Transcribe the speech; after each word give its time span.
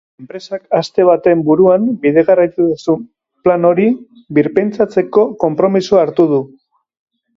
Enpresak 0.21 0.61
aste 0.77 1.03
baten 1.09 1.43
buruan 1.49 1.83
bideragarritasun 2.05 3.03
plan 3.49 3.69
hori 3.71 3.87
birpentsatzeko 4.39 5.27
konpromisoa 5.45 6.03
hartu 6.07 6.27
du. 6.33 6.41